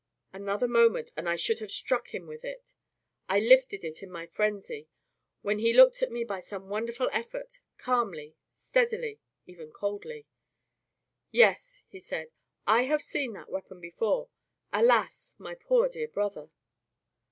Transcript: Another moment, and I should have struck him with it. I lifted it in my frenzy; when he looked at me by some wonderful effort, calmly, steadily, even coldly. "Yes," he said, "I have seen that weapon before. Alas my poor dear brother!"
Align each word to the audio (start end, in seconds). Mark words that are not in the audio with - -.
Another 0.33 0.67
moment, 0.67 1.11
and 1.15 1.29
I 1.29 1.35
should 1.35 1.59
have 1.59 1.69
struck 1.69 2.07
him 2.11 2.25
with 2.25 2.43
it. 2.43 2.73
I 3.29 3.39
lifted 3.39 3.85
it 3.85 4.01
in 4.01 4.09
my 4.09 4.25
frenzy; 4.25 4.87
when 5.43 5.59
he 5.59 5.75
looked 5.75 6.01
at 6.01 6.11
me 6.11 6.23
by 6.23 6.39
some 6.39 6.69
wonderful 6.69 7.07
effort, 7.13 7.59
calmly, 7.77 8.35
steadily, 8.51 9.19
even 9.45 9.71
coldly. 9.71 10.25
"Yes," 11.29 11.83
he 11.87 11.99
said, 11.99 12.31
"I 12.65 12.85
have 12.85 13.03
seen 13.03 13.33
that 13.33 13.51
weapon 13.51 13.79
before. 13.79 14.29
Alas 14.73 15.35
my 15.37 15.53
poor 15.53 15.87
dear 15.87 16.07
brother!" 16.07 16.49